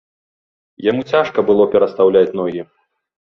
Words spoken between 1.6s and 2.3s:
перастаўляць